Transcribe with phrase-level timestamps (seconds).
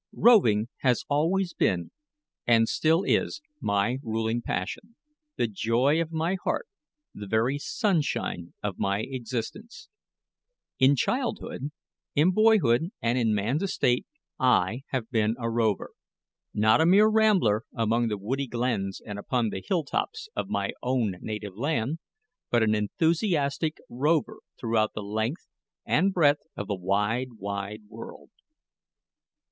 [0.15, 1.91] Roving has always been,
[2.47, 4.95] and still is, my ruling passion,
[5.35, 6.65] the joy of my heart,
[7.13, 9.89] the very sunshine of my existence.
[10.79, 11.69] In childhood,
[12.15, 14.07] in boyhood, and in man's estate
[14.39, 15.91] I have been a rover;
[16.51, 20.71] not a mere rambler among the woody glens and upon the hill tops of my
[20.81, 21.99] own native land,
[22.49, 25.45] but an enthusiastic rover throughout the length
[25.85, 28.31] and breadth of the wide, wide world.